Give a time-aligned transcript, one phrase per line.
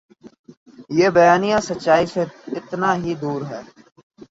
[0.89, 2.21] یہ بیانیہ سچائی سے
[2.57, 3.61] اتنا ہی دور ہے۔